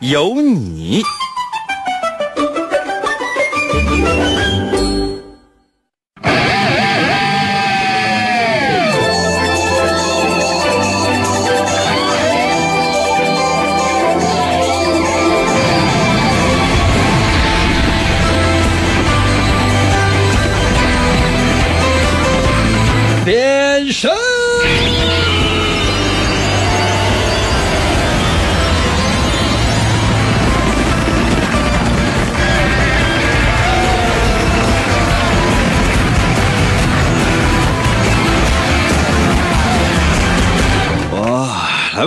[0.00, 1.02] 有你。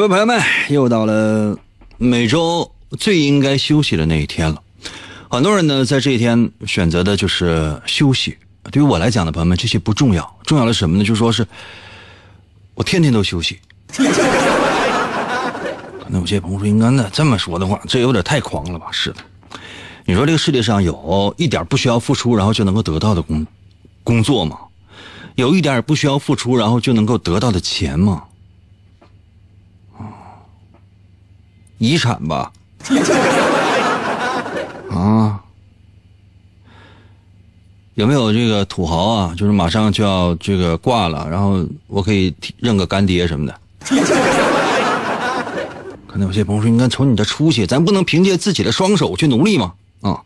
[0.02, 1.56] 位，朋友们，又到了
[2.00, 4.60] 每周最应该休息的那一天了。
[5.30, 8.36] 很多人呢，在这一天选择的就是休息。
[8.72, 11.04] 对于我来讲呢，朋友们，这些不重要，重要的什么呢？
[11.04, 11.46] 就说是
[12.74, 13.60] 我天天都休息。
[13.94, 14.04] 可
[16.10, 19.18] 能有些朋友说：“应该那这么说的话，这有点太狂了吧？”是的，
[20.06, 23.46] 你说这个世界上有一点不需要付出，然后就能够得到的工
[24.04, 24.58] 工作吗？
[25.36, 28.24] 有一点不需要付出，然后就能够得到的钱吗？
[31.82, 32.52] 遗产吧。
[34.92, 35.42] 啊。
[37.96, 39.34] 有没有这个土豪啊？
[39.36, 43.60] 就是马上就要这个挂了，然后我可以认个干爹什么的。
[46.08, 50.22] 可能有些朋友说：“你看，瞅你这出息，咱不能凭借自己的双手去努力吗？”啊，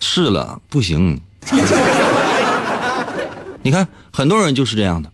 [0.00, 1.20] 是了，不行。
[3.62, 5.12] 你看，很多人就是这样的。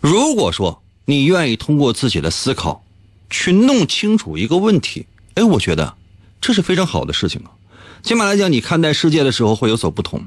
[0.00, 2.82] 如果说你愿意通过自己的思考，
[3.30, 5.06] 去弄清楚一个问题，
[5.38, 5.94] 哎，我觉得
[6.40, 7.54] 这是非常好的事情啊。
[8.02, 10.24] 起码来讲，你看待世界的时候会有所不同。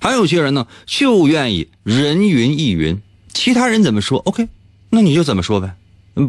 [0.00, 4.48] 还有些人呢，就愿意人云亦云，其他人怎么说，OK，
[4.90, 5.74] 那你就怎么说呗。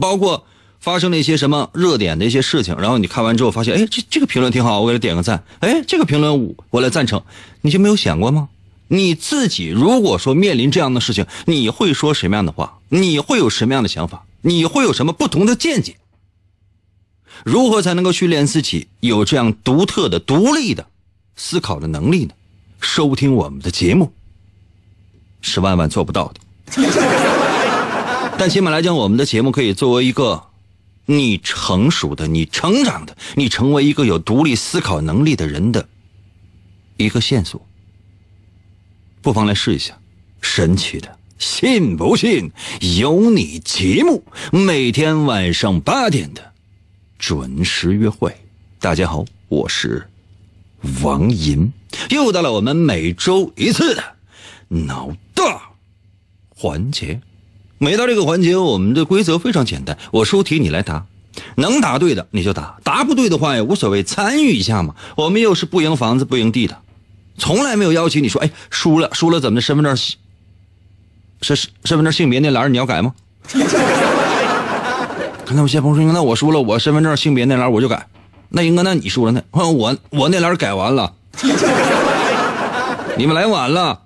[0.02, 0.46] 包括
[0.80, 5.44] 发生了一些什么热点的一些事情，然后你看完之后发现，哎，这这个评论挺好，我给他点个赞。
[5.60, 7.22] 哎，这个评论我我来赞成，
[7.62, 8.50] 你就没有想过吗？
[8.88, 12.80] 你自己如果说面临这样的事情，你会说什么样的话？
[12.90, 14.26] 你会有什么样的想法？
[14.42, 15.98] 你会有什么不同的见解？
[17.44, 20.88] 如何才能够训练自己有这样独特的、独立的
[21.36, 22.34] 思考的能力呢？
[22.82, 24.14] 收听我们的节目
[25.42, 26.40] 是万万做不到的，
[28.38, 30.46] 但起码来讲，我们的节目可以作为一个
[31.06, 35.90] 你成熟的、你成长的、你成为一个有独立思考能力的人的
[36.96, 37.66] 一个线索。
[39.22, 39.98] 不妨来试一下，
[40.42, 42.52] 神奇的，信不信
[43.02, 46.54] 有你节目，每天晚上八点的
[47.20, 48.34] 准时约会。
[48.80, 50.08] 大家好，我是。
[51.04, 51.74] 王银，
[52.10, 54.02] 又到了我们每周一次的
[54.70, 55.62] 脑大
[56.48, 57.20] 环节。
[57.78, 61.06] 每到这个环节，我们的规则非常简单：我出题，你来答，
[61.56, 64.96] 能答对的你就答，答不对的话也无所谓，参与一下嘛。
[65.18, 66.82] 我们又是不赢房子不赢地的，
[67.38, 69.62] 从来没有要求你说，哎，输了输了怎么的？
[69.62, 73.14] 身份证是身份证性别那栏你要改吗？
[75.50, 78.06] 看到有些朋友说，那我输了，我身份证性别那栏我就改。
[78.50, 79.42] 那英哥，那你输了呢？
[79.52, 81.12] 我我那栏改完了，
[83.18, 84.00] 你们来晚了。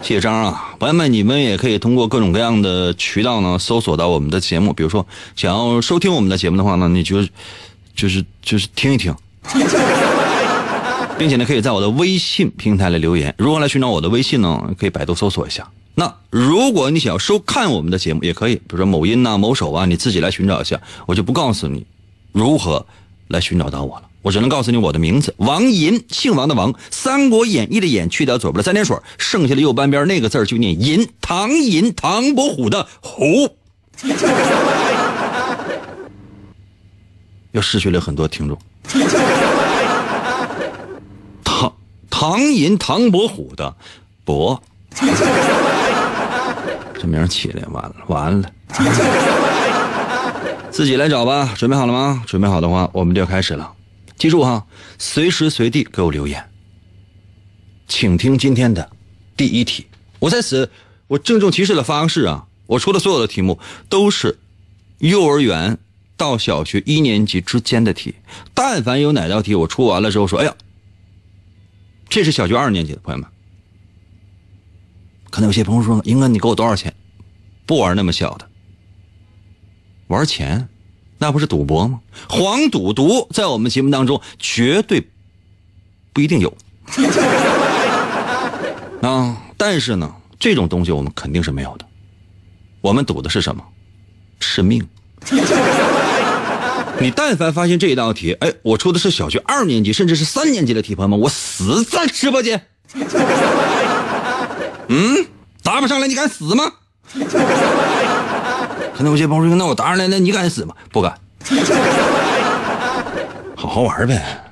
[0.00, 4.72] 谢谢张啊，朋友们，你们也可以通过各种各样的渠道呢，搜索到我们的节目。
[4.72, 7.22] 比如说，想要收听我们的节目的话呢，你就
[7.94, 9.14] 就是就是听一听，
[11.18, 13.34] 并且呢，可以在我的微信平台来留言。
[13.36, 14.62] 如何来寻找我的微信呢？
[14.78, 15.68] 可以百度搜索一下。
[15.98, 21.86] 那如果你想要收看我们的节目，也可以，比如说某音呐、某手啊，你自己来寻找一下，我就不告诉你。
[22.32, 22.84] 如何
[23.28, 24.02] 来寻找到我了？
[24.20, 33.56] 我只能告诉你我的名字王银，姓王的王，《三国演义》的演去掉左边的三点水，剩下的右半边那个字就念银，唐银，唐伯虎的虎。
[37.52, 38.58] 又失去了很多听众。
[41.42, 41.72] 唐
[42.10, 43.74] 唐银，唐伯虎的
[44.24, 44.62] 伯，
[47.06, 48.50] 这名起来完了完了。
[50.72, 52.24] 自己来找吧，准备好了吗？
[52.26, 53.72] 准备好的话，我们就要开始了。
[54.18, 54.66] 记住哈，
[54.98, 56.44] 随时随地给我留言。
[57.86, 58.90] 请听今天的
[59.36, 59.86] 第一题。
[60.18, 60.68] 我在此，
[61.06, 64.40] 我郑重其事的发誓啊，我出的所有的题目都是
[64.98, 65.78] 幼儿园
[66.16, 68.16] 到小学一年级之间的题，
[68.52, 70.52] 但凡有哪道题我出完了之后说，哎呀，
[72.08, 73.30] 这是小学二年级的朋友们，
[75.36, 76.94] 可能有些朋友说，英哥你给我多少钱？
[77.66, 78.48] 不玩那么小的，
[80.06, 80.66] 玩钱，
[81.18, 82.00] 那不是赌博吗？
[82.26, 85.06] 黄赌毒在我们节目当中绝对
[86.14, 86.56] 不一定有
[89.02, 91.84] 啊，但是呢，这种东西我们肯定是没有的。
[92.80, 93.62] 我们赌的是什么？
[94.40, 94.88] 是命。
[96.98, 102.68] 你但凡发现这一道题，哎，我出的是小学二年级甚至是三年级的题，朋友们，我死在直播间。
[104.88, 105.26] 嗯，
[105.62, 106.64] 答不上来你敢死吗？
[108.96, 111.14] 可能有些朋友说：“那我答上来，那你敢死吗？”不敢。
[113.56, 114.42] 好好玩呗，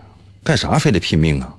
[0.42, 1.54] 干啥非得拼命啊？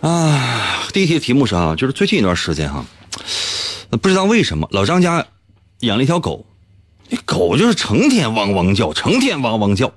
[0.00, 2.84] 啊，第一题的题目是啊，就是最近一段时间哈，
[4.00, 5.26] 不知道为什么老张家
[5.80, 6.46] 养了一条狗，
[7.08, 9.92] 那狗就是成天汪汪叫，成天汪汪叫。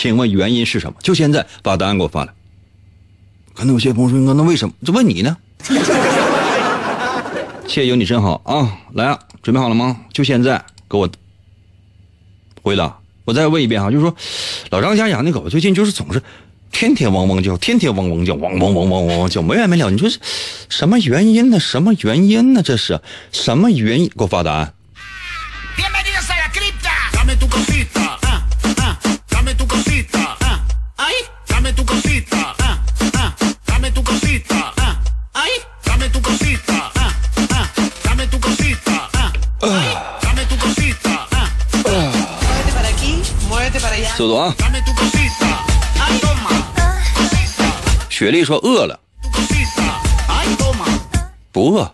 [0.00, 0.96] 请问原因是什么？
[1.02, 2.32] 就现在把答案给我发来。
[3.52, 5.36] 可能有些朋友说：“，那为什么？”就问你呢。
[7.68, 8.78] 谢谢有你真好啊！
[8.94, 10.00] 来啊，准备好了吗？
[10.10, 11.06] 就现在给我
[12.62, 12.96] 回答。
[13.26, 14.16] 我再问一遍啊，就是说，
[14.70, 16.22] 老张家养那狗最近就是总是
[16.72, 19.90] 天天汪汪叫，天天汪汪叫，汪汪汪汪汪汪叫，没完没了。
[19.90, 20.18] 你说是
[20.70, 21.60] 什么原因呢？
[21.60, 22.62] 什么原因呢？
[22.62, 22.98] 这是
[23.32, 24.08] 什么原因？
[24.08, 24.72] 给我发答案。
[44.30, 44.54] 速度啊！
[48.08, 49.00] 雪莉说饿了，
[51.50, 51.92] 不饿，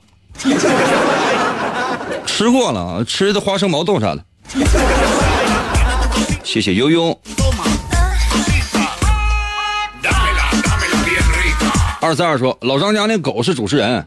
[2.26, 4.22] 吃过了，吃的花生毛豆啥的。
[6.44, 7.18] 谢谢悠悠。
[12.00, 14.06] 二四二说老张家那狗是主持人，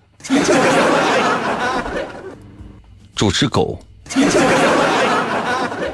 [3.15, 3.79] 主持狗。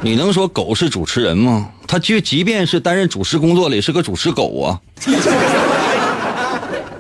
[0.02, 1.70] 你能说狗是主持人吗？
[1.96, 4.82] 他就即便是担任主持工作的，也是个主持狗啊！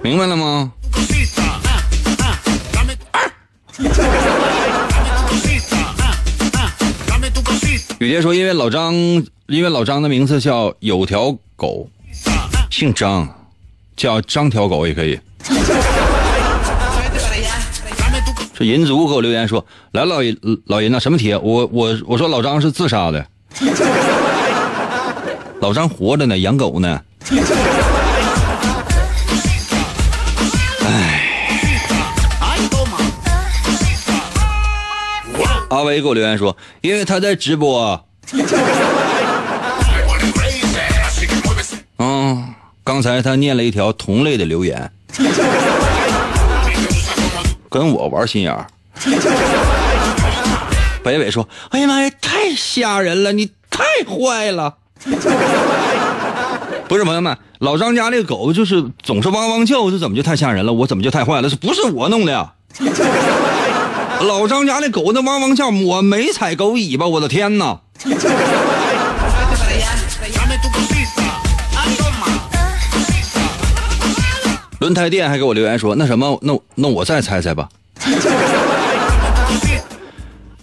[0.01, 0.71] 明白了吗？
[7.99, 8.93] 雨蝶说：“因为老张，
[9.47, 11.89] 因为老张的名字叫有条狗，
[12.71, 13.27] 姓张，
[13.97, 15.19] 叫张条狗也可以。”
[18.57, 21.33] 这银族给我留言说：“来，老银老银呐，什么题？
[21.33, 23.27] 我我我说老张是自杀的，
[25.65, 27.01] 老张活着呢，养狗呢。”
[30.85, 31.23] 哎，
[35.71, 38.05] 阿威给我留言说：“因为他在直播。”
[41.97, 42.53] 嗯，
[42.83, 44.91] 刚才他念了一条同类的留言。
[47.71, 48.67] 跟我玩心眼儿，
[51.03, 54.75] 北北说：“哎呀妈呀，太吓人了，你太坏了！”
[56.87, 60.73] 不是朋友们，老张家那狗就是总是汪汪叫，这怎么就太吓人了？
[60.73, 61.49] 我怎么就太坏了？
[61.49, 62.53] 这不是我弄的呀！
[64.21, 67.79] 老张家那狗那汪汪叫，我没踩狗尾巴，我的天哪！
[74.79, 77.67] 轮胎店还给我留言说：“那什么，那那我再猜猜吧。”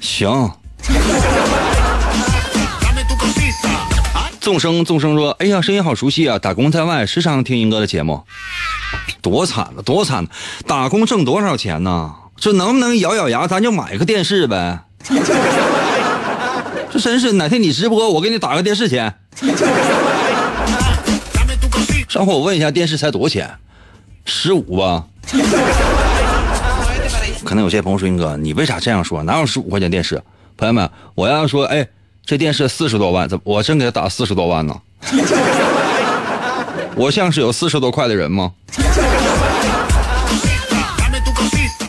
[0.01, 0.51] 行。
[4.43, 6.37] 众生众生说：“哎呀，声音好熟悉啊！
[6.37, 8.25] 打工在外，时常听英哥的节目，
[9.23, 10.27] 多惨了，多惨！
[10.67, 12.13] 打工挣多少钱呢？
[12.37, 14.81] 这能不能咬咬牙，咱就买个电视呗？
[16.91, 19.15] 这真是哪天你直播，我给你打个电视钱。
[22.09, 23.49] 上回我问一下，电视才多少钱？”
[24.27, 25.05] 十五吧，
[27.45, 29.23] 可能有些朋友说：“英哥，你为啥这样说？
[29.23, 30.21] 哪有十五块钱电视？”
[30.59, 31.87] 朋友们，我要说，哎，
[32.25, 34.81] 这电视四十多万，怎我真给他打四十多万呢？
[36.95, 38.53] 我像是有四十多块的人吗？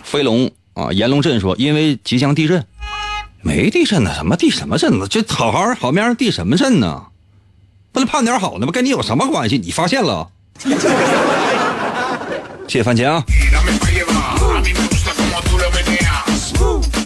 [0.03, 2.65] 飞龙啊，炎龙镇说：“因为即将地震，
[3.41, 5.07] 没地震呢，什么地什么震呢？
[5.07, 7.03] 这好好好面地什么震呢？
[7.91, 8.71] 不能盼点好的吗？
[8.71, 9.57] 跟你有什么关系？
[9.57, 10.29] 你发现了？”
[12.67, 13.23] 谢谢番茄啊！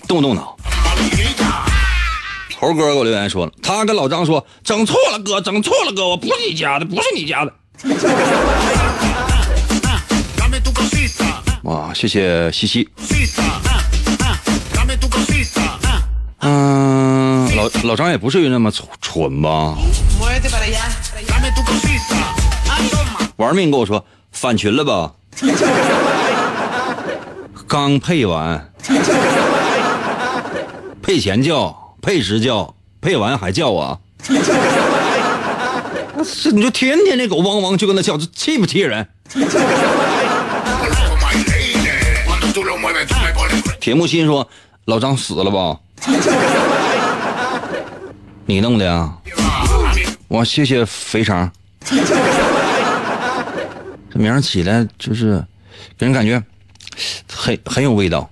[0.08, 0.56] 动动脑。
[2.60, 7.54] 猴哥给我留言说了，他跟老张说，整错了哥，整错了哥，我不是你家的，不是你家的。
[11.64, 12.90] 哇，谢谢西西。
[16.40, 19.78] 嗯，老老张也不至于那么蠢蠢吧？
[23.36, 25.12] 玩命跟我说返群了吧？
[27.68, 28.74] 刚配完，
[31.04, 34.00] 配前叫，配时叫，配完还叫啊？
[36.24, 39.06] 是你就天天那狗汪汪就跟那叫，这气不气人？
[43.82, 44.48] 铁木心说
[44.88, 45.78] ：“老张死了吧？
[48.46, 49.14] 你弄的呀？
[50.30, 51.52] 我谢谢肥肠。
[54.10, 55.46] 这名儿起来就是
[55.98, 56.42] 给人感觉
[57.30, 58.30] 很很有味道。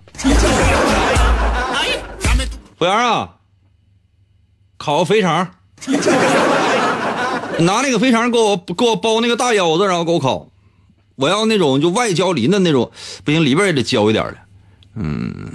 [2.78, 3.35] 服务员啊，
[4.86, 5.50] 烤肥肠，
[7.58, 10.48] 拿那个肥肠给我给我包那个大腰子，然后给我烤。
[11.16, 12.92] 我要那种就外焦里嫩那种，
[13.24, 14.38] 不行里边也得焦一点的。
[14.94, 15.54] 嗯，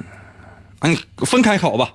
[0.80, 1.92] 哎，分开烤吧。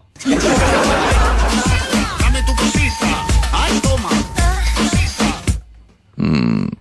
[6.16, 6.72] 嗯，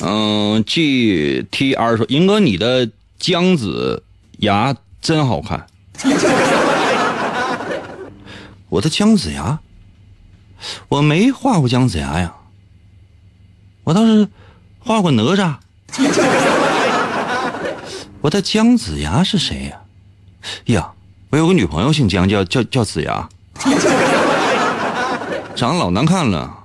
[0.00, 4.04] 嗯，G T R 说，银哥你的姜子
[4.38, 5.66] 牙真好看。
[8.68, 9.60] 我的姜子牙，
[10.88, 12.34] 我没画过姜子牙呀，
[13.84, 14.28] 我倒是
[14.80, 15.54] 画过哪吒。
[18.22, 19.80] 我的姜子牙是谁呀？
[20.66, 20.90] 呀，
[21.30, 23.28] 我有个女朋友姓姜，叫叫叫子牙，
[25.54, 26.64] 长得老难看了。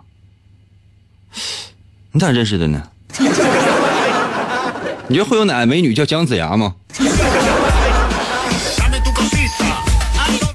[2.11, 2.81] 你咋认识的呢？
[5.07, 6.75] 你觉得会有哪美女叫姜子牙吗？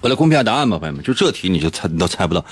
[0.07, 2.45] 我来公布下答案吧，朋友们，就这题你就猜你都猜不到，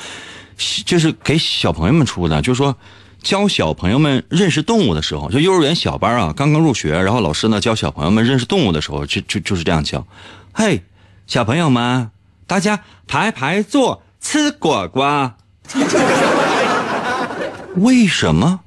[0.85, 2.77] 就是给小朋友们出的，就是说。
[3.23, 10.07] 教小朋友们认识动物的时候，就幼儿园小班啊，刚刚入学，然后老师呢教小朋友们认识动物的时候，就就就是这样教。
[10.53, 10.83] 嘿，
[11.27, 12.11] 小朋友们，
[12.47, 15.33] 大家排排坐，吃果果。
[17.77, 18.61] 为什么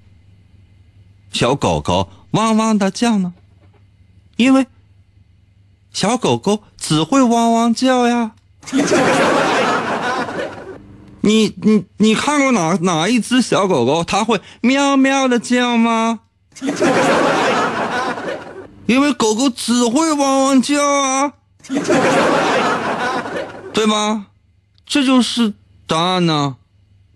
[1.31, 3.35] 小狗狗汪汪的叫呢？
[4.37, 4.65] 因为
[5.93, 8.31] 小狗狗只会汪汪叫呀。
[11.21, 16.19] 你你你看过哪哪一只小狗狗它会喵喵的叫吗？
[18.87, 21.33] 因为狗狗只会汪汪叫啊，
[23.73, 24.23] 对吧？
[24.85, 25.53] 这就是
[25.85, 26.55] 答案呢，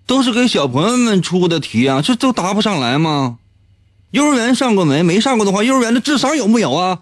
[0.06, 3.38] 都是给小朋友们出的题啊，这都答不上来吗？
[4.12, 5.02] 幼儿园上过没？
[5.04, 7.00] 没上过的话，幼儿园的智商有木有啊？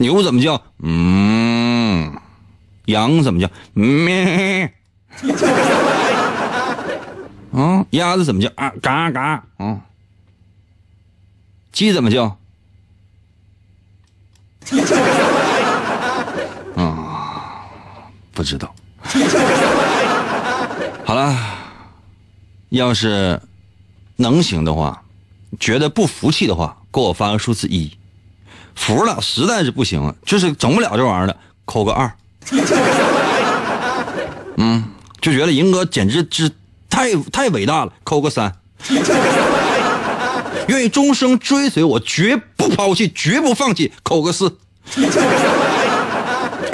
[0.00, 0.62] 牛怎么叫？
[0.78, 2.18] 嗯。
[2.86, 3.50] 羊怎么叫？
[3.74, 4.72] 咩。
[7.52, 8.50] 啊，鸭子怎么叫？
[8.56, 9.44] 啊，嘎嘎。
[9.58, 9.78] 啊，
[11.70, 12.38] 鸡怎么叫？
[16.76, 17.66] 啊，
[18.32, 18.74] 不知道。
[21.04, 21.36] 好了，
[22.70, 23.38] 要是
[24.16, 25.02] 能行的话，
[25.60, 27.99] 觉得不服气的话，给我发个数字一。
[28.80, 32.10] 服了，实在是不行了，就是整不了这玩意儿了，扣个二。
[34.56, 34.82] 嗯，
[35.20, 36.50] 就觉得银哥简直是
[36.88, 38.50] 太太伟大了，扣个三。
[40.68, 44.56] 愿意终生追随我，绝不抛弃，绝不放弃，扣个四。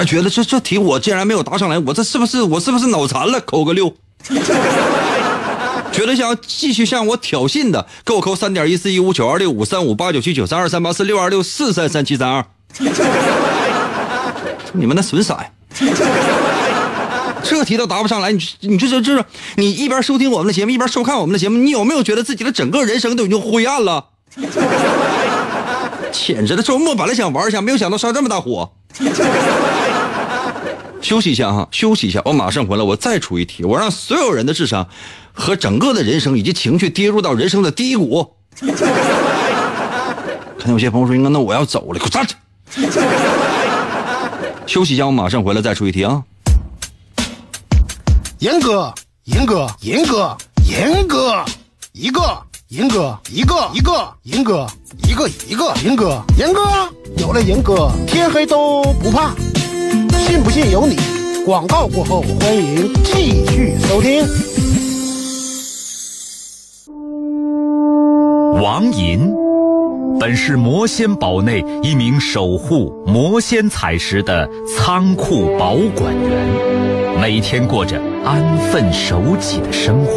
[0.05, 3.41] 觉得这这题我竟然没有答上来，我这是不是我是不是脑残了？
[3.41, 3.93] 扣个六。
[5.97, 12.45] 觉得想要继续向我挑衅的，给我扣三点一四一五九二六五三五八九七九三二三八四六二六四三三七三二。
[14.73, 15.49] 你们那损色呀！
[17.41, 19.25] 这题都答不上来，你你这这这，
[19.55, 24.09] 你一边收听我们的节目，一边收看我们的节目，你有没有觉得自己的整个人生都已经灰暗了？
[26.11, 28.71] 简直的，周末本来想玩一下，没有想到上这么大火。
[31.01, 34.87] 休息一下哈，休息一下，我马上回来，我再出一题，我让所有人的智商
[35.37, 38.33] 和整个的人生以及情绪跌入到人生的低谷。
[40.57, 42.35] 看见有些朋友说：“那我要走了，给我站着。”
[44.65, 46.21] 休息一下，我马上回来再出一题啊！
[48.39, 48.93] 严哥，
[49.25, 50.35] 严哥，严哥，
[50.67, 51.45] 严哥，
[51.93, 54.67] 一个，严哥，一个，一个，严哥，
[55.07, 56.61] 一个，一个，严哥，严哥，
[57.17, 59.33] 有了严哥，天黑都不怕，
[60.27, 60.97] 信不信由你。
[61.45, 64.56] 广告过后，欢迎继续收听。
[68.61, 69.31] 王银。
[70.19, 80.11] 本是魔仙堡内一名守护魔仙彩石的仓库保管员，每天过着安分守己的生活。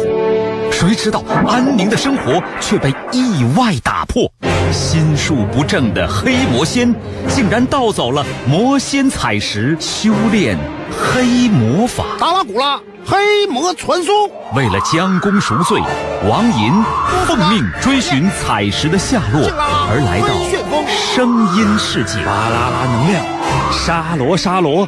[0.71, 4.23] 谁知道安宁的生活却被意外打破，
[4.71, 6.91] 心术不正的黑魔仙
[7.27, 10.57] 竟然盗走了魔仙彩石，修炼
[10.89, 12.05] 黑魔法。
[12.19, 14.13] 达拉古拉黑魔传送，
[14.53, 15.81] 为了将功赎罪，
[16.29, 16.83] 王银
[17.25, 19.41] 奉命追寻彩石的下落，
[19.89, 20.27] 而来到
[21.13, 22.23] 声音世界。
[22.23, 23.25] 巴啦啦能量，
[23.71, 24.87] 沙罗沙罗，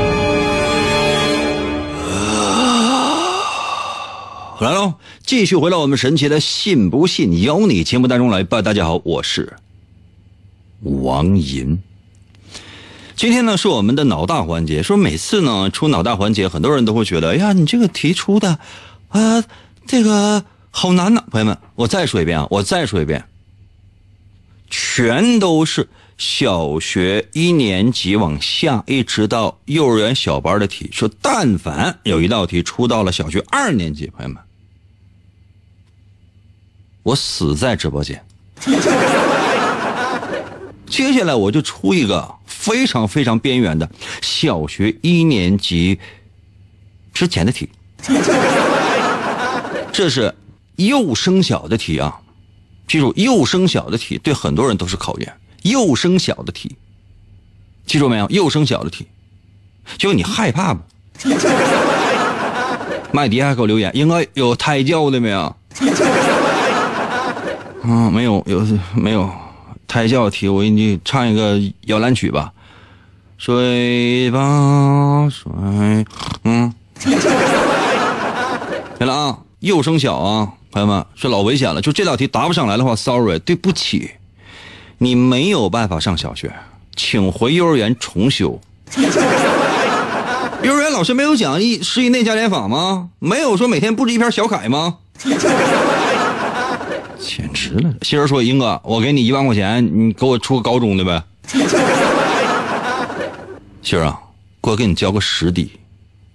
[4.61, 4.93] 来喽，
[5.25, 8.61] 继续回到我们神奇的“信不信由你”节目当中来吧。
[8.61, 9.53] 大家好，我是
[10.81, 11.81] 王银。
[13.15, 18.59] 今天呢是我们的脑大环节，说每次呢出脑大环节，很多人都会觉得，哎呀，你这个题出的
[19.09, 19.43] 啊，
[19.87, 21.23] 这个好难呐。
[21.31, 23.25] 朋友们，我再说一遍啊，我再说一遍，
[24.69, 25.89] 全都是
[26.19, 30.87] 小学一年级往下，一直到幼儿园小班的题。
[30.91, 34.37] 说但凡有一道题出到了小学二年级，朋友们。
[37.03, 38.23] 我死在直播间。
[40.87, 43.89] 接下来我就出一个非常非常边缘的
[44.21, 45.97] 小学一年级
[47.13, 47.69] 之前的题，
[49.93, 50.35] 这是
[50.75, 52.19] 幼升小的题啊！
[52.87, 55.33] 记住，幼升小的题对很多人都是考验。
[55.63, 56.75] 幼升小的题，
[57.85, 58.29] 记住没有？
[58.29, 59.07] 幼升小的题，
[59.97, 60.81] 就你害怕不？
[63.13, 65.55] 麦迪还给我留言，应该有胎教的没有？
[67.83, 69.29] 嗯，没有，有没有
[69.87, 70.47] 胎教题？
[70.47, 72.51] 我给你唱一个摇篮曲吧。
[73.37, 75.51] 睡吧，睡，
[76.43, 76.71] 嗯，
[78.99, 79.39] 来了啊！
[79.61, 81.81] 幼升小啊，朋友们，这老危险了。
[81.81, 84.11] 就这道题答不上来的话，sorry，对不起，
[84.99, 86.53] 你没有办法上小学，
[86.95, 88.61] 请回幼儿园重修。
[90.61, 93.09] 幼儿园老师没有讲一十以内加减法吗？
[93.17, 94.97] 没有说每天布置一篇小楷吗？
[97.33, 97.93] 简直了！
[98.01, 101.23] 媳妇说：“英哥，我给你一万块钱，你给我出个高中的呗。
[103.81, 104.19] ”媳妇啊，
[104.59, 105.71] 我给你交个实底，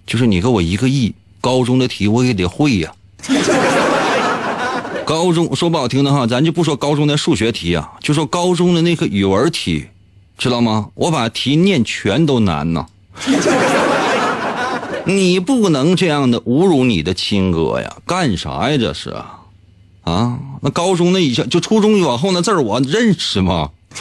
[0.07, 2.91] 就是你给我一个亿，高中的题我也得会呀。
[5.05, 9.85] 高中说不好听的哈，咱就不说高中的数学题啊，就说高中的那个语文题，
[10.35, 10.89] 知道吗？
[10.95, 12.87] 我把题念全都难呢。
[15.05, 17.97] 你不能这样的侮辱你的亲哥呀！
[18.05, 18.77] 干啥呀？
[18.77, 19.13] 这是。
[20.07, 23.69] 啊，那高中那以前就初中往后那字儿我认识吗？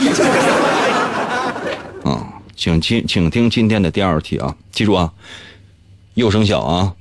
[2.05, 2.23] 啊，
[2.55, 5.13] 请听，请听今天的第二题啊，记住啊，
[6.15, 6.95] 幼升小啊。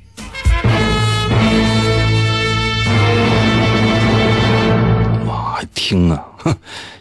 [5.27, 6.25] 哇，听啊，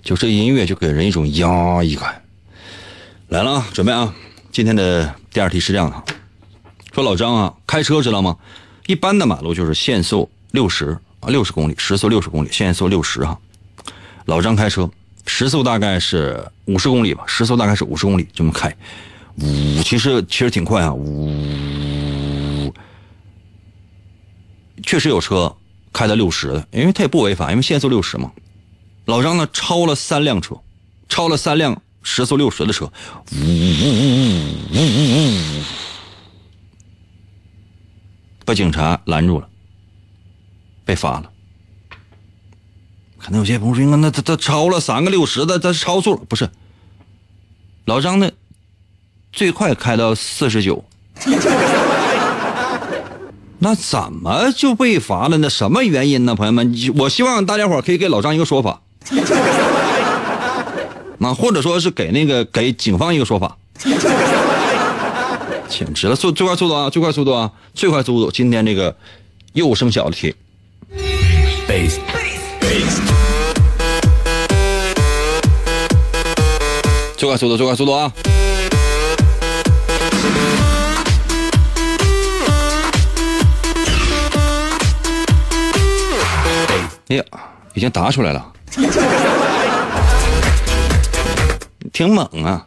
[0.03, 2.21] 就这音乐就给人一种压抑感。
[3.29, 4.13] 来了啊，准备啊，
[4.53, 6.03] 今天的第二题是这样的，
[6.93, 8.37] 说老张啊，开车知道吗？
[8.89, 10.99] 一般的马路就是限速六十。
[11.29, 13.39] 六十公里，时速六十公里，限速六十哈。
[14.27, 14.91] 老张开车，
[15.27, 18.75] 时速大概是五十公里吧，时速大概是五十公里这么开，
[19.37, 22.73] 呜，其实其实挺快啊，呜，
[24.83, 25.55] 确实有车
[25.93, 28.33] 开到六十的，因为他也不违法，因为限速六十嘛。
[29.05, 30.57] 老张呢超了三辆车，
[31.09, 32.91] 超了三辆时速六十的车，
[33.33, 33.87] 呜呜呜
[34.73, 35.63] 呜呜呜呜，
[38.47, 39.49] 把警察拦住了。
[40.85, 41.31] 被罚了，
[43.19, 46.51] 可能有些朋友说：“那他他超了三个六十的，他超速了。”不是，
[47.87, 48.31] 老张呢，
[49.33, 50.85] 最快开到四十九，
[53.61, 55.49] 那怎么就被罚了呢？
[55.49, 56.35] 什么原因呢？
[56.35, 58.83] 朋友们，我希望大家伙可以给老张一个说法，
[61.19, 63.57] 那或者说是给那个给警方一个说法。
[65.67, 68.31] 简直了，速最快速度啊，最快速度啊，最快速度！
[68.31, 68.95] 今天这个
[69.55, 70.35] 又生小的题。
[71.67, 71.99] Bass
[72.61, 73.01] bass，
[77.17, 78.13] 最快速度，最快速度啊！
[87.09, 87.25] 哎呀，
[87.75, 88.53] 已经答出来了，
[91.93, 92.67] 挺猛啊！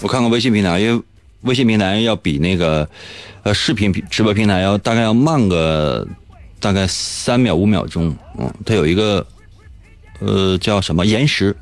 [0.00, 1.02] 我看看微信平台，因为。
[1.46, 2.88] 微信平台要比那个
[3.42, 6.06] 呃视频直播平台要大概要慢个
[6.60, 9.24] 大概三秒五秒钟，嗯，它有一个
[10.20, 11.56] 呃叫什么延时。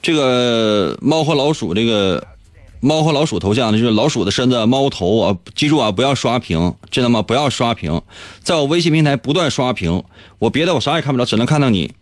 [0.00, 2.26] 这个猫和老鼠，这个
[2.80, 5.36] 猫和老鼠头像呢，就是老鼠的身子，猫头啊！
[5.54, 7.22] 记住啊，不要刷屏，知道吗？
[7.22, 8.00] 不要刷屏，
[8.42, 10.02] 在我微信平台不断刷屏，
[10.38, 11.92] 我别的我啥也看不着，只能看到你。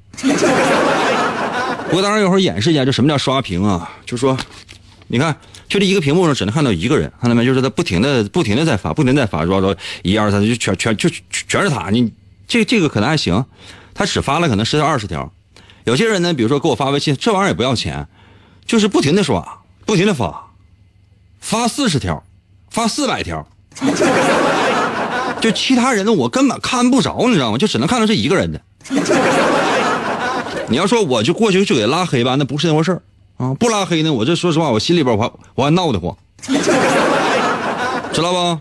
[1.93, 3.91] 我当然一会儿演示一下，就什么叫刷屏啊？
[4.07, 4.37] 就说，
[5.09, 5.37] 你看，
[5.69, 7.45] 就这一个屏幕上只能看到一个人，看到没？
[7.45, 11.91] 就是他不停的、不停的在发，不停的在发，说说一二三，就全全就全是他。
[11.91, 12.13] 你
[12.47, 13.45] 这这个可能还行，
[13.93, 15.33] 他只发了可能十条二十条。
[15.85, 18.07] 有些人呢，比如说给我发微信，这玩意儿也不要钱，
[18.65, 20.53] 就是不停的刷，不停的发，
[21.41, 22.23] 发四十条，
[22.71, 23.47] 发四百条，
[25.41, 27.59] 就其他人呢，我根本看不着，你知道吗？
[27.59, 28.61] 就只能看到这一个人的。
[30.71, 32.97] 你要说我就过去就给拉黑吧，那不是那回事
[33.39, 33.53] 啊！
[33.55, 36.17] 不拉黑呢，我这说实话，我心里边我还我还闹得慌，
[38.13, 38.61] 知道不？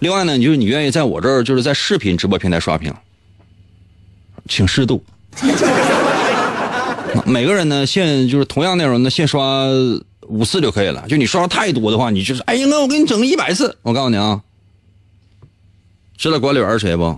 [0.00, 2.92] 另外呢，你就是你愿意在我这儿，就是在视频直播平台刷屏，
[4.48, 5.04] 请适度。
[7.24, 9.64] 每个人呢，限就是同样内容呢，限刷
[10.26, 11.06] 五次就可以了。
[11.08, 13.76] 就你刷太多的话，你就是哎呀，那我给你整个一百次。
[13.82, 14.40] 我告诉你啊，
[16.16, 17.16] 知道管理员是谁不？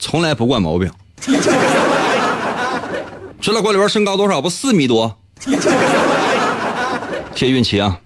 [0.00, 0.90] 从来不惯毛病。
[3.40, 4.50] 知道管理员身高多少不？
[4.50, 5.16] 四米多。
[7.34, 8.00] 谢运气啊，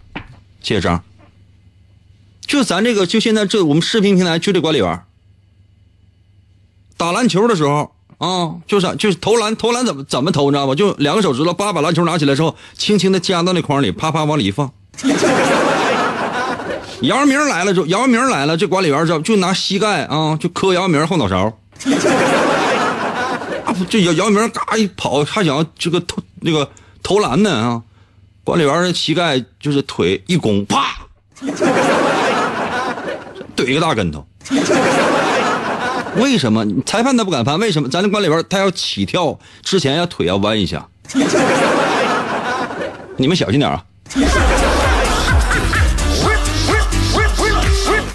[0.61, 1.03] 谢谢张。
[2.47, 5.03] 就咱这个，就现在这我们视频平台就这管理员，
[6.97, 10.75] 打篮球的时候啊，就是就是投篮，投篮怎么怎么投，你知道吗？
[10.75, 14.71] 就两个手指头，叭把篮球拿起来之后，轻轻的夹到那筐里，啪啪往里一放。
[17.01, 21.59] 姚明来了之后，姚明来了，这管理员就就拿膝盖啊，就磕姚明后脑勺。
[23.65, 26.71] 啊，这姚姚明嘎一跑，还想这个投那个
[27.03, 27.83] 投篮呢啊，
[28.43, 30.97] 管理员的膝盖就是腿一拱，啪。
[33.57, 34.27] 怼一个大跟头，
[36.17, 37.59] 为什么裁判他不敢判？
[37.59, 40.87] 为什么咱这管理员他要起跳之前要腿要弯一下？
[43.17, 43.85] 你们小心点啊！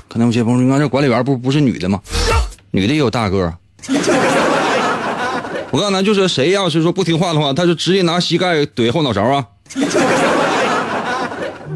[0.09, 2.01] 可能有些朋友说，这管理员不不是女的吗？
[2.71, 3.53] 女的也有大个。
[5.71, 9.45] 我告诉你，就是谁要是说不听话的话，他就直接拿膝盖怼后脑勺啊，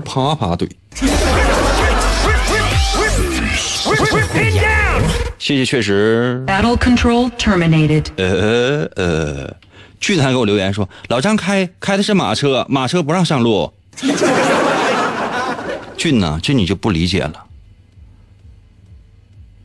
[0.04, 0.68] 啪啪怼。
[5.38, 6.44] 谢谢，确实。
[6.48, 8.06] Battle control terminated。
[8.16, 9.54] 呃呃，
[10.00, 13.72] 俊还给我留言说，老张开开的是马车，马车不让上路。
[15.98, 17.34] 俊呢，这你就不理解了。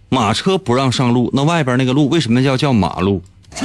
[0.08, 3.22] 马车不让上路，那外边那个路为什么要叫马路？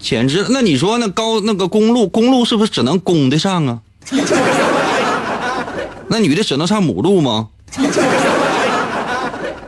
[0.00, 3.80] 简直，那你说那高那个公路，公路是不是只能公的上啊？
[6.08, 7.48] 那女的只能上母路吗？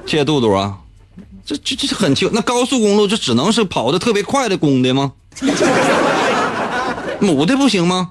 [0.06, 0.78] 谢谢杜杜啊，
[1.44, 2.28] 这这这很清。
[2.32, 5.12] 那高速公路就只能是跑的特别快的公的吗？
[7.20, 8.10] 母的不行吗？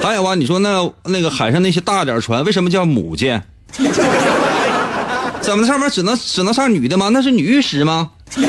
[0.00, 3.42] 还有啊，你说那那个海上那些大点船为什么叫母舰？
[5.46, 7.08] 怎么上面只能只能上女的吗？
[7.12, 8.10] 那是女浴室吗？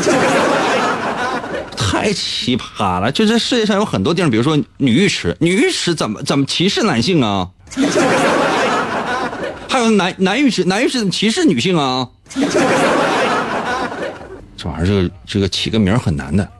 [1.77, 3.11] 太奇葩了！
[3.11, 7.47] 就这世界上有很多地方，比如说女浴池，女浴池怎么怎么歧视男性啊？
[9.69, 12.07] 还有男男浴池，男浴池怎么歧视女性啊？
[14.57, 16.51] 这玩意儿，这个这个起个名很难的。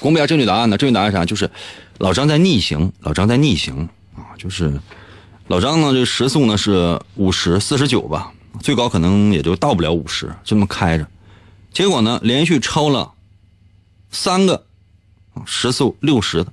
[0.00, 0.78] 公布一下正确答案呢？
[0.78, 1.26] 正确答案啥？
[1.26, 1.50] 就是
[1.98, 4.32] 老张在逆行，老张在逆行啊！
[4.38, 4.72] 就是
[5.48, 11.06] 老张呢，这时速呢是五十四十九吧，最高可能也就到不了五十，这么开着，
[11.72, 13.12] 结果呢连续超了
[14.10, 14.64] 三个
[15.44, 16.52] 时速六十的。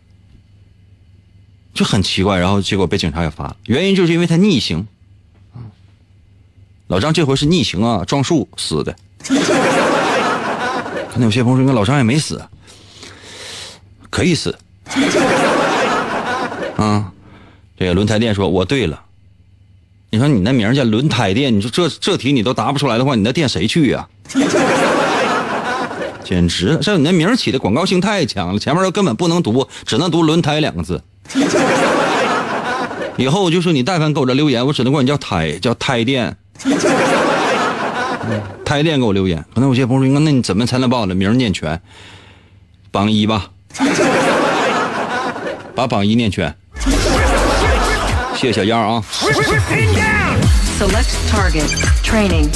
[1.74, 4.86] 就很奇怪，然后结果被警察给罚了，原因就是因为他逆行。
[6.88, 8.94] 老张这回是逆行啊，撞树死的。
[9.24, 12.44] 可能有些朋友说，老张也没死，
[14.10, 14.58] 可以死。
[16.76, 17.14] 啊，
[17.82, 19.02] 这个轮胎店说，我对了。
[20.12, 24.08] 你说你那名叫轮胎店，你说这这题你都答不出来的话，你那店谁去呀？
[26.24, 31.02] 简直，这你那名起的广告性太强了，前面都根本不能读，只能读轮胎两个字。
[33.18, 36.38] 以后就说你但凡给我这留言，我只能管你叫胎，叫胎店。
[38.64, 41.82] 胎店给我留言，可能有些朋友说，那你怎么才能把我的名念全？
[42.92, 43.50] 榜一吧，
[45.74, 46.56] 把榜一念全。
[48.42, 49.04] 谢谢小样啊。
[50.80, 51.70] Select target.
[52.04, 52.50] Training.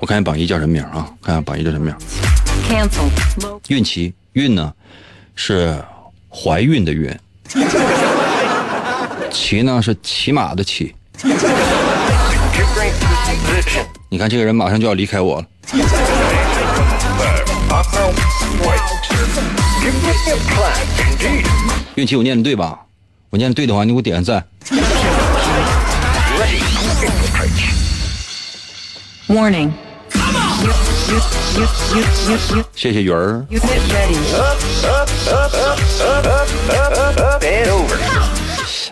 [0.00, 1.08] 我看看榜一叫什么名啊？
[1.22, 1.94] 看看榜一叫什么名
[2.68, 3.08] ？Cancel.
[3.68, 4.72] 孕期，孕呢
[5.36, 5.80] 是
[6.28, 7.16] 怀孕的孕，
[9.30, 10.92] 骑呢是骑马的骑。
[14.08, 15.46] 你看这个人马上就要离开我了。
[21.94, 22.80] 孕期我念的对吧？
[23.36, 24.42] 我念对的话，你给我点个赞。
[29.28, 29.72] Warning.
[32.74, 33.46] 谢谢鱼儿。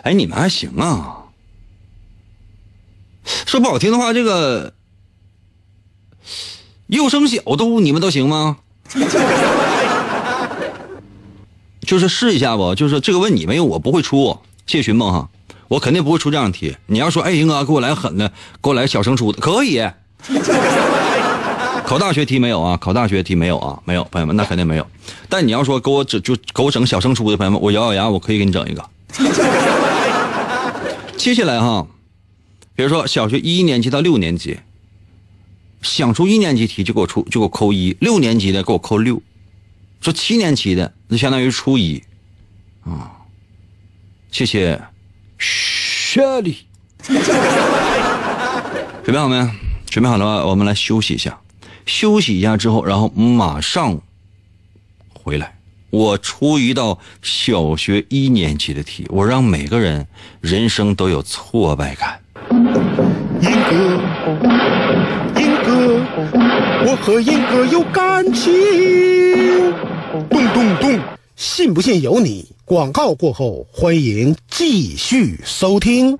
[0.03, 1.25] 哎，你们还行啊。
[3.47, 4.75] 说不好听的话，这个
[6.89, 8.59] 幼升小都你们都行吗？
[11.85, 15.29] 就是试一下吧，就是这个问你没有我不会出，谢谢寻梦哈，
[15.69, 16.77] 我肯定不会出这样的题。
[16.87, 19.87] 你要说，哎，英哥给我来狠的，给我来个小升初的，可以。
[21.85, 22.79] 考大学题没有啊？
[22.79, 23.79] 考大学题没有啊？
[23.85, 24.87] 没有，朋友们，那肯定没有。
[25.29, 28.83] 但你要说给我整就给我整小升初的朋友们，我咬咬牙，我可以给你整一个。
[31.19, 31.87] 接下来哈，
[32.75, 34.59] 比如说小学一年级到六年级，
[35.83, 39.21] 想出一年级题就给我出就给我扣一，六年级的给我扣六，
[40.05, 42.05] 说七年级的那相当于初一，
[42.85, 43.11] 啊，
[44.31, 44.79] 谢谢
[45.39, 46.59] 雪莉
[47.03, 47.17] 准
[49.07, 49.51] 备好没？
[49.87, 50.47] 准备好了？
[50.47, 51.39] 我们来休息一下，
[51.87, 53.99] 休息一下之后，然后马上
[55.15, 55.57] 回来。
[55.89, 60.07] 我出一道小学一年级的题，我让每个人
[60.43, 62.21] 人生都有挫败感。
[63.41, 64.03] 英哥，
[65.41, 66.05] 英哥，
[66.85, 68.53] 我和英哥有感情。
[70.15, 71.01] 咚咚咚，
[71.35, 72.49] 信不信由你。
[72.65, 76.17] 广告过后，欢迎继续收听。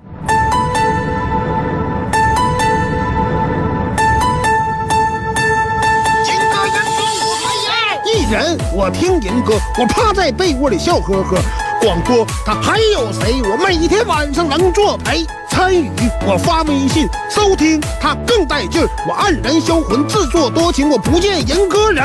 [8.05, 11.39] 一人，我听银哥，我趴在被窝里笑呵呵。
[11.81, 13.41] 广播他还有谁？
[13.43, 15.25] 我每天晚上能作陪。
[15.49, 15.89] 参与
[16.27, 18.89] 我发微信，收听他更带劲儿。
[19.07, 22.05] 我黯然销魂，自作多情，我不见银哥人。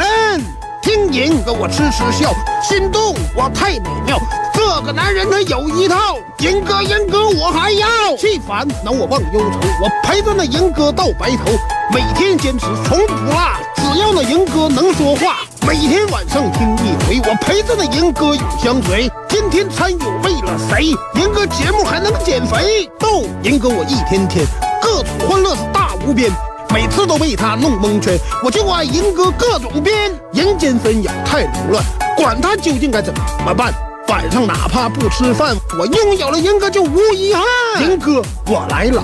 [0.81, 4.17] 听银哥我痴痴笑，心动我太美妙。
[4.53, 7.87] 这个男人他有一套，银哥银哥我还要。
[8.17, 11.51] 气烦恼我忘忧愁，我陪着那银哥到白头。
[11.93, 13.35] 每天坚持从不落，
[13.75, 15.37] 只要那银哥能说话。
[15.67, 19.09] 每天晚上听一回，我陪着那银哥永相随。
[19.27, 20.85] 天天参与为了谁？
[21.15, 22.89] 银哥节目还能减肥？
[22.99, 24.45] 逗银哥我一天天
[24.81, 26.31] 各种欢乐是大无边。
[26.71, 31.83] 每次都被他弄蒙圈，我就爱银哥各种编，人间纷扰太凌乱，
[32.15, 33.13] 管他究竟该怎
[33.45, 33.73] 么办。
[34.07, 37.43] 晚上哪怕不吃饭，我拥有了银哥就无遗憾。
[37.83, 39.03] 银哥我来了，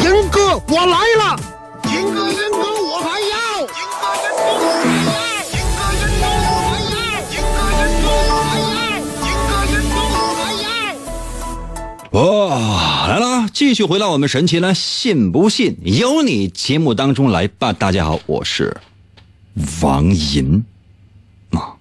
[0.00, 1.36] 银哥我来了，
[1.84, 2.75] 银哥银哥
[12.16, 17.74] 哇，来了，继续回到我们神奇的信不信由你节目当中来吧。
[17.74, 18.74] 大家好，我是
[19.82, 20.64] 王银
[21.50, 21.76] 啊。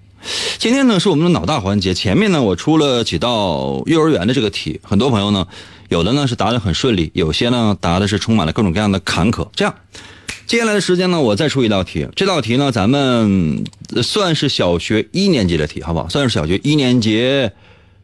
[0.57, 5.47] 今天呢是我们的脑大环节，前面呢我出了几道幼儿园的这个题，很多朋友呢
[5.87, 9.47] 有的呢是答的很顺利，有些呢答的是充满了各种各样的坎坷。
[9.55, 9.73] 这样，
[10.45, 13.63] 接下来的时间呢我再出一道题，这道题呢咱们
[14.03, 16.09] 算是小学一年级的题，好不好？
[16.09, 17.49] 算是小学一年级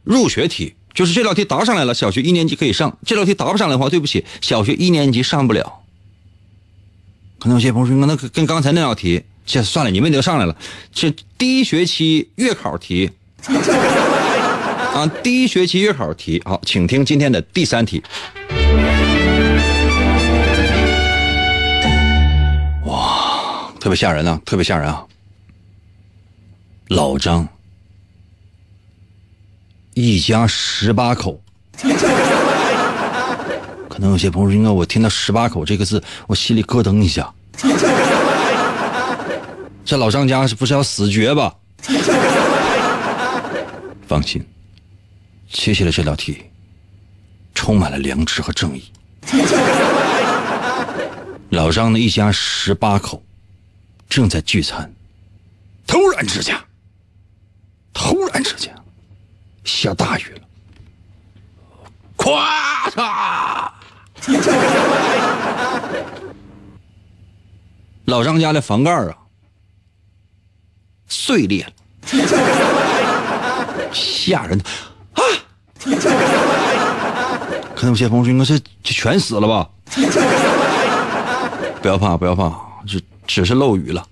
[0.06, 0.76] 入学题。
[0.94, 5.80] 就是这道题答上来了，小学一年级可以上；这道题答不上来的话，对不起，小学一年级上不了。
[7.40, 10.56] 可能有些朋友说，那跟刚才那道题，这算了，你们都上来了。
[10.92, 13.10] 这第一学期月考题
[14.94, 16.42] 啊，第一学期月考题。
[16.46, 18.04] 好，请听今天的第三题。
[22.86, 25.06] 哇，特别吓人啊，特别吓人啊！
[26.90, 27.48] 老张。
[29.94, 31.42] 一家十八口，
[33.90, 37.34] 可能有些朋友，应该我听到“十八口”这个字，我心里咯噔一下。
[39.84, 41.54] 这老张家是不是要死绝吧？
[44.08, 44.46] 放心，
[45.50, 46.42] 接下来这道题
[47.54, 48.84] 充满了良知和正义。
[51.50, 53.22] 老张的一家十八口
[54.08, 54.90] 正在聚餐，
[55.86, 56.58] 突然之间，
[57.94, 58.74] 突然之间。
[59.64, 60.42] 下大雨了，
[62.18, 62.40] 咵
[62.92, 63.70] 嚓！
[68.06, 69.18] 老张家的房盖啊
[71.08, 71.72] 碎裂了，
[73.94, 74.60] 吓人
[75.14, 75.22] 啊！
[77.76, 79.70] 可能有些朋友说：“这这全死了吧？”
[81.82, 82.52] 不要怕，不要怕，
[82.88, 84.08] 这只是漏雨了。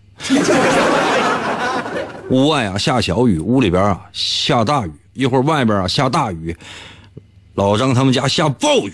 [2.30, 6.56] 屋外啊下小雨，屋里边啊下大雨，一会儿外边啊下大雨，
[7.56, 8.94] 老张他们家下暴雨。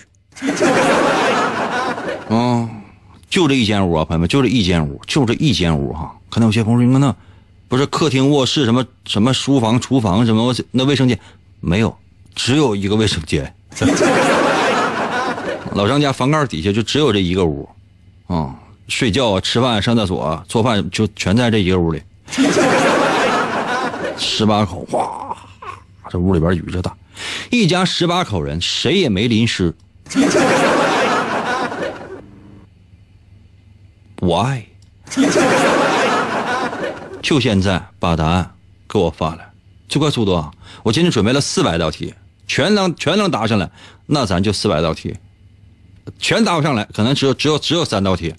[2.29, 2.69] 啊，
[3.29, 6.15] 就这一间屋啊，朋友们，就这一间屋，就这一间屋哈。
[6.29, 7.15] 可能有些朋友说，那
[7.67, 11.19] 不是客厅、卧室什么什么书房、厨房什么那卫生间
[11.59, 11.95] 没有，
[12.35, 13.53] 只有一个卫生间。
[15.73, 17.67] 老张家房盖底下就只有这一个屋，
[18.27, 18.55] 啊，
[18.87, 22.01] 睡觉啊、吃饭、上厕所、做饭就全在这一个屋里。
[24.17, 25.34] 十八口，哇，
[26.15, 26.95] 这屋里边雨着大，
[27.49, 29.73] 一家十八口人，谁也没淋湿。
[34.21, 34.63] Why？
[37.21, 38.51] 就现在把答案
[38.87, 39.49] 给我发来，
[39.89, 40.53] 最快速度啊！
[40.83, 42.13] 我今天准备了四百道题，
[42.47, 43.69] 全能全能答上来，
[44.05, 45.15] 那咱就四百道题；
[46.17, 48.33] 全答不上来，可能只有只有只有三道题。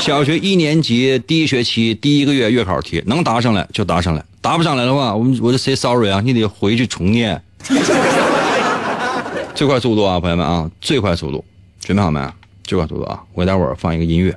[0.02, 7.40] 小学一年级第一学期第一个月月考题，能答上来就答上来，答不上来的话，我我就 say sorry 啊，你得回去重念。
[9.54, 11.44] 最快速度啊，朋友们啊，最快速度，
[11.84, 12.20] 准备好没？
[12.64, 13.20] 最快速度啊！
[13.34, 14.34] 我给大伙儿放一个音乐，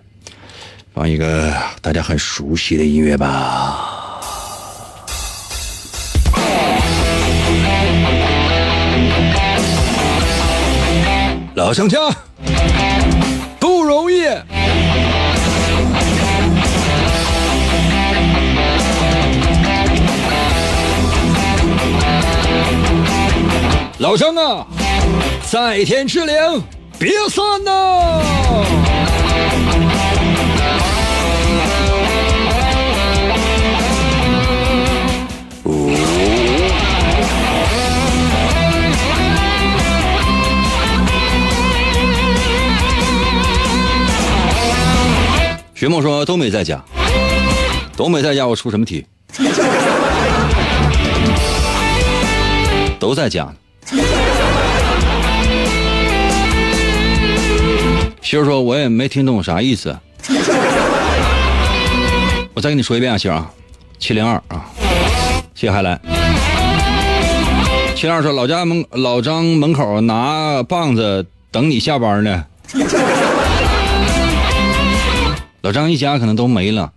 [0.93, 3.89] 放一个大家很熟悉的音乐吧。
[11.56, 11.99] 老乡家
[24.04, 24.68] 老张啊，
[25.50, 26.36] 在天之灵，
[27.00, 28.22] 别散呐！
[45.74, 46.84] 徐梦说都没在家，
[47.96, 49.06] 都没在家，我出什么题？
[53.00, 53.54] 都在家呢。
[58.21, 59.95] 媳妇说：“我也没听懂啥意思。”
[62.56, 63.51] 我再跟你说一遍啊，媳妇啊，
[63.99, 64.65] 七零二啊，
[65.53, 65.99] 谢谢海来。
[67.95, 72.45] 七零二说：“老家门老张门口拿棒子等你下班呢。”
[75.62, 76.91] 老张一家可能都没了。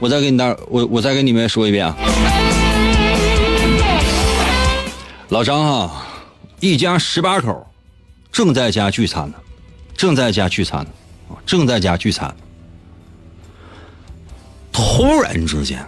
[0.00, 1.96] 我再给你大，我我再给你们说一遍啊。
[5.30, 6.06] 老张啊，
[6.58, 7.70] 一家十八口，
[8.32, 9.36] 正在家聚餐呢，
[9.94, 10.90] 正在家聚餐呢，
[11.44, 12.34] 正在家聚餐。
[14.72, 15.86] 突然之间，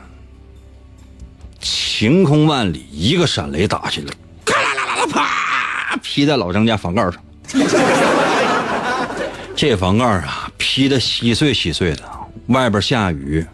[1.58, 4.12] 晴空万里，一个闪雷打下来，
[4.44, 7.14] 咔啦啦啦啦，啪，劈在老张家房盖上。
[9.56, 12.02] 这房盖啊，劈的稀碎稀碎的，
[12.48, 13.46] 外边下雨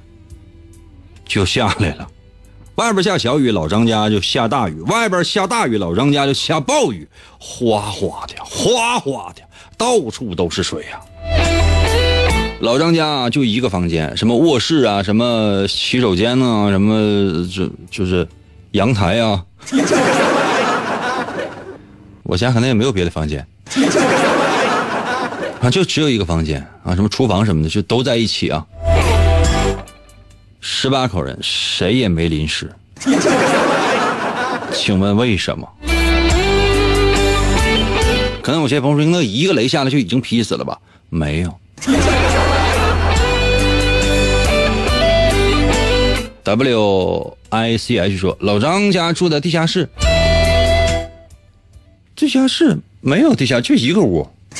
[1.24, 2.08] 就下来了，
[2.76, 7.08] 外边下小雨，老张家就下大雨；外边下大雨，老张家就下暴雨，
[7.38, 9.40] 哗哗的，哗哗的，
[9.78, 11.00] 到处都是水呀、
[12.60, 18.28] 老张家就一个房间，什么卧室啊，什么洗手间啊，什么就就是
[18.72, 19.42] 阳台啊。
[22.24, 23.46] 我家可能也没有别的房间。
[25.62, 28.66] 啊，就只有一个房间啊，什么厨房什么的，就都在一起啊。
[30.68, 32.68] 十八口人，谁也没淋湿。
[34.74, 35.66] 请问为什么？
[38.42, 40.76] 可能有些朋友说，那一个雷下来就已经劈死了吧？
[41.08, 41.56] 没有。
[46.42, 49.88] W I C H 说，老张家住在地下室。
[52.16, 54.28] 地下室没有地下，就一个屋。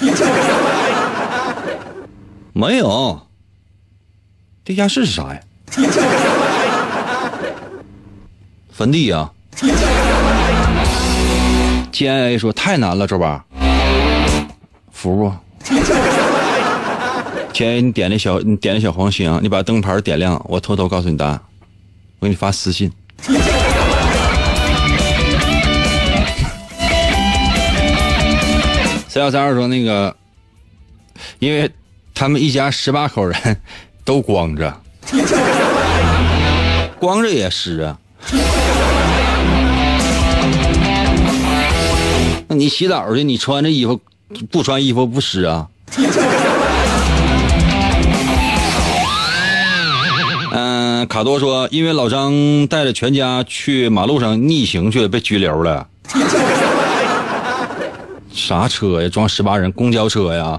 [2.55, 3.27] 没有，
[4.64, 5.40] 地下室是啥呀？
[8.72, 9.31] 坟地呀、
[11.92, 13.44] G I A 说太难了，周八。
[14.92, 15.33] 服不
[17.52, 21.40] ？G I A 你点那小你点那小黄心啊，你把灯牌点亮，我偷偷告诉你答案，
[22.19, 22.92] 我给你发私信。
[29.08, 30.14] 三幺三二说那个，
[31.38, 31.71] 因为
[32.14, 33.62] 他们一家十八口人
[34.04, 34.83] 都光着，
[36.98, 37.96] 光着也湿啊。
[42.48, 44.00] 那你洗澡去，你穿着衣服
[44.50, 45.67] 不穿衣服不湿啊？
[50.52, 55.87] 嗯、卡多说，因为老张带着全家去马路上逆行去了，被拘留了。
[58.33, 59.09] 啥车呀？
[59.09, 60.59] 装十八人公交车呀？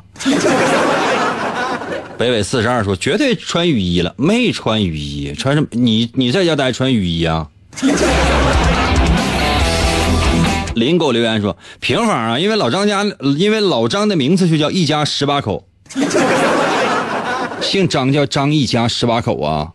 [2.17, 5.67] 北纬四十二说绝对穿雨衣了，没穿雨衣，穿什么？
[5.71, 7.47] 你你在家待穿雨衣啊？
[10.73, 13.05] 林狗留言说平房啊，因为老张家，
[13.37, 15.67] 因为老张的名字就叫一家十八口，
[17.61, 19.69] 姓张叫张一家十八口啊。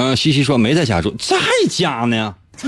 [0.00, 1.36] 嗯，西西说没在家住，在
[1.68, 2.34] 家呢。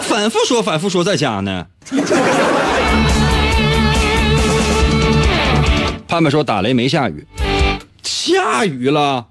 [0.00, 1.64] 反复说，反复说在家呢。
[6.06, 7.26] 盼盼说打雷没下雨，
[8.02, 9.28] 下雨了，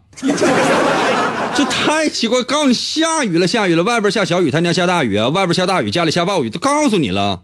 [1.53, 2.41] 这太奇怪。
[2.41, 7.41] 告诉你下雨了，下雨了，外边下小雨，他娘下大雨啊，外边下大雨，家里下暴雨，都告诉你了。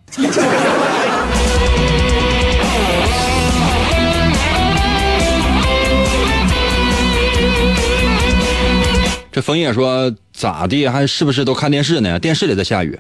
[9.36, 10.88] 这枫叶说咋的？
[10.88, 12.18] 还是不是都看电视呢？
[12.18, 12.98] 电视里在下雨，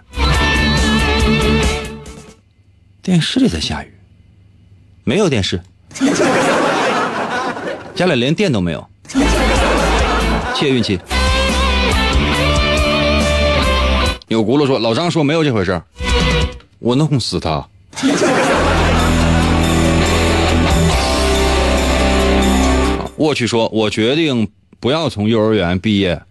[3.01, 3.93] 电视里在下雨，
[5.05, 5.61] 没有电视，
[7.95, 8.85] 家里连电都没有，
[10.53, 10.99] 借运气。
[14.27, 15.81] 有轱辘说老张说没有这回事
[16.79, 17.65] 我弄死他。
[23.15, 24.45] 我去说，我决定。
[24.85, 26.21] 不要从幼儿园毕业，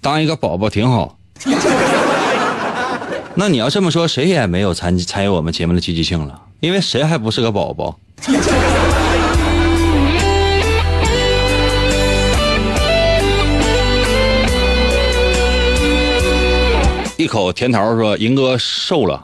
[0.00, 1.18] 当一个宝宝挺好。
[3.36, 8.00] 那你要这么说，谁也没有参参与我们节目的积极性了，因为谁还不是个宝宝？
[17.18, 19.22] 一口甜桃说：“银哥瘦了，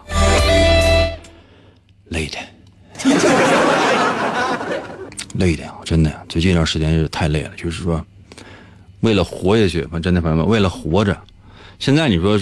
[2.10, 2.36] 累的，
[5.36, 8.04] 累的呀，真的，最近一段时间是太累了，就是说。”
[9.00, 11.16] 为了活下去，真的朋友们，为了活着。
[11.78, 12.38] 现在你说，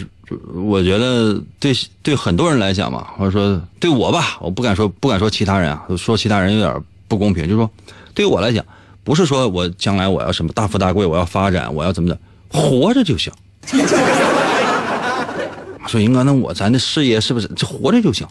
[0.54, 7.44] 我觉得对对很多人来讲嘛，或者说对我吧，我不敢说不敢说其他人啊，说其他人有点不公平。
[7.44, 7.70] 就是说，
[8.14, 8.64] 对我来讲，
[9.04, 12.18] 不是说我将来我要什么大富大贵，我要发展，我要怎么的，
[12.50, 13.32] 活着就行。
[15.86, 18.26] 说英哥，那我咱的事业是不是这活着就行？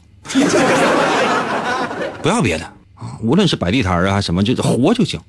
[2.22, 2.66] 不要别的
[2.96, 5.20] 啊，无论是摆地摊啊还是什么，就活就行。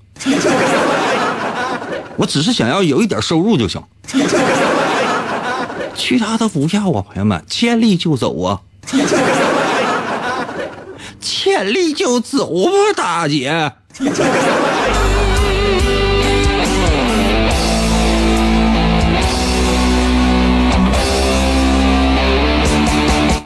[2.19, 3.81] 我只是想要有一点收入就行，
[5.95, 8.61] 其他的不要啊，朋友们，见利就走啊，
[11.21, 13.73] 见利就走吧，大姐。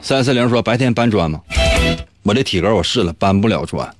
[0.00, 1.40] 三四零说白天搬砖吗？
[2.22, 3.94] 我这体格我试了，搬不了砖。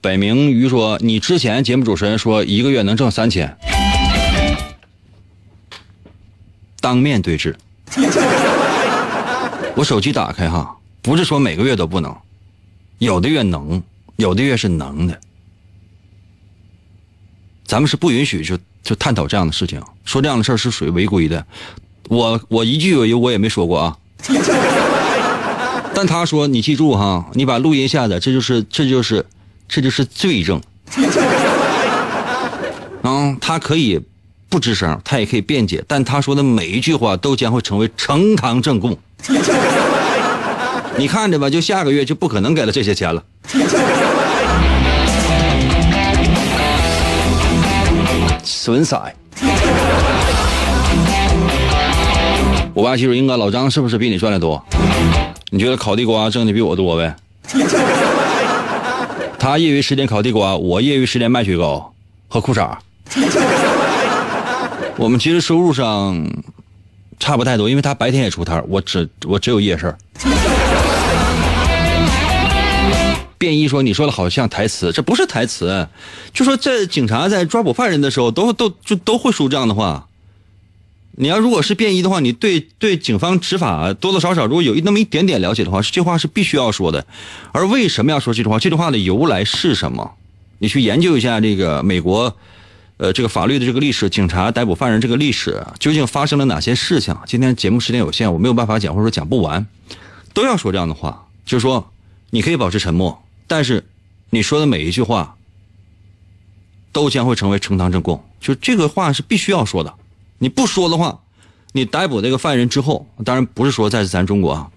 [0.00, 3.56] 北冥鱼说：“你之前节目主持人说一个月能挣三千，
[6.80, 7.56] 当面对质。
[9.76, 12.14] 我手机打开哈，不是说每个月都不能，
[12.98, 13.82] 有的月能，
[14.16, 15.20] 有的月是能的。
[17.64, 21.46] 咱们是不允许就就探讨这样的事情，说这样的事是属于违规的。
[22.08, 23.96] 我我一句有我也没说过啊。
[25.94, 29.26] ”但他说：“你记住哈，你把录音下载，这就是这就是
[29.70, 30.60] 这就是罪证。
[33.02, 33.98] 嗯，他可以
[34.48, 38.98] 不吱声，他也可以辩解，但他说的每一句话都将会成为呈堂证供。
[40.96, 43.22] 你看着吧，就下个月就不可能给了这些钱了。”
[48.42, 49.00] 损色。
[52.74, 54.62] 我爸媳妇应该老张是不是比你赚的多？
[55.50, 57.14] 你觉得烤地瓜挣的比我多呗？
[59.40, 61.94] 他业余时间烤地瓜，我业余时间卖雪糕
[62.28, 62.76] 和裤衩。
[64.98, 66.30] 我们其实收入上
[67.18, 69.96] 差不太多，因为他白天也出摊，我只我只有夜市。
[73.38, 75.88] 便衣说：“你说的好像台词，这不是台词，
[76.34, 80.06] 就说这警察在抓捕犯人的时候，都都就都会说这样的话。”
[81.16, 87.06] 你要如果是便衣的话，你对对警方执法多多少少如果有那么一点点了解的话，这话是必须要说的。
[87.52, 88.58] 而为什么要说这句话？
[88.58, 90.12] 这句话的由来是什么？
[90.58, 92.36] 你去研究一下这个美国，
[92.96, 97.16] 呃，这个法律的这个历史，警察逮捕犯人这个历史究竟发生了哪些事情？
[97.26, 99.66] 今天节目时间有限，我没有办法讲，或者说讲不完，
[100.32, 101.92] 都要说这样的话，就是说
[102.30, 103.84] 你可以保持沉默，但是
[104.30, 105.36] 你说的每一句话
[106.92, 109.94] 都将会成为呈堂证供，就这个话是必须要说的。
[110.42, 111.20] 你不说的话，
[111.72, 114.70] 你逮捕这个犯人之后，当然不是说在咱中国啊。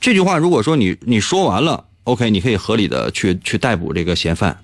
[0.00, 4.60] 这句话如果说你你说完了，OK，你可以合理的去去逮捕这个嫌犯，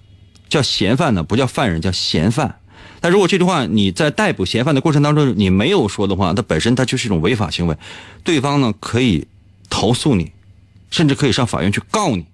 [0.49, 2.59] 叫嫌犯呢，不叫犯人，叫嫌犯。
[3.01, 7.77] 但如果这句话你在逮捕嫌犯的过程当中你没有说的话，它本身它就是一种违法行为，
[8.22, 9.27] 对方呢可以
[9.68, 10.33] 投诉你，
[10.91, 12.25] 甚至可以上法院去告你。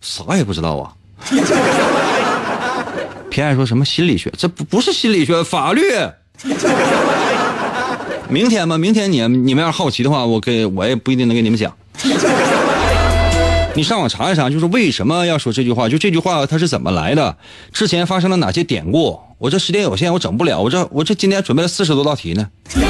[0.00, 0.96] 啥也不知道啊！
[3.30, 5.82] 偏爱说什么心理学，这不不是心理学，法律。
[8.28, 11.72] 明天吧，明天你你们要是好奇的话，我给我也不一定能给你们讲。
[13.76, 15.88] 你上网查一查，就是为什么要说这句话？
[15.88, 17.36] 就这句话它是怎么来的？
[17.72, 19.18] 之前发生了哪些典故？
[19.38, 20.60] 我这时间有限，我整不了。
[20.60, 22.48] 我这我这今天准备了四十多道题呢。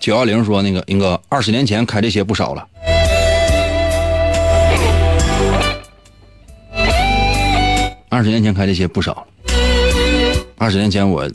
[0.00, 2.66] 九幺零说那个英哥，二十年前开这些不少了。
[8.10, 9.24] 二十年前开这些不少。
[10.58, 11.30] 二十年前我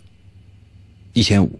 [1.14, 1.58] 一千五。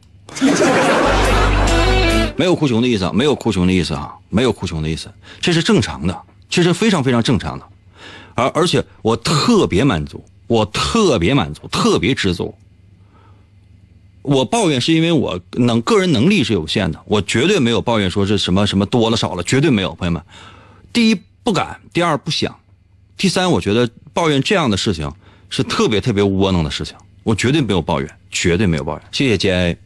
[2.36, 5.10] 没有哭穷的意思，没有哭穷的意思啊，没有哭穷的意思，
[5.40, 7.66] 这是正常的，这是非常非常正常的，
[8.34, 12.54] 而而且我特别满足，我特别满足，特别知足。
[14.22, 20.22] 我抱怨是因为我能个人能力是有限的，我绝对没有抱怨说是什么什么多了少了，绝对没有，朋友们。
[20.92, 22.54] 第一不敢，第二不想，
[23.18, 25.12] 第三我觉得抱怨这样的事情
[25.50, 29.02] 是特别特别窝囊的事情，我绝对没有抱怨，绝对没有抱怨。
[29.12, 29.78] 谢谢 J。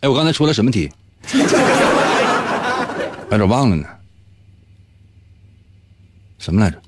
[0.00, 0.90] 哎，我刚才出了什么题？
[3.30, 3.84] 有点忘了呢。
[6.38, 6.80] 什么来着？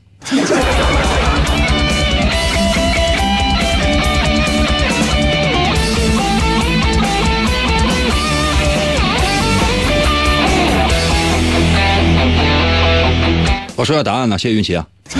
[13.80, 14.86] 我说下答案呢，谢谢云奇啊。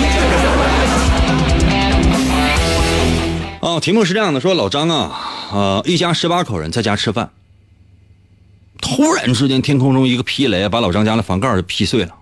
[3.59, 5.19] 哦，题目是这样的：说老张啊，
[5.51, 7.31] 呃，一家十八口人在家吃饭。
[8.79, 12.13] 突然之间，天空中一个霹雷把老张家的房盖就劈碎了。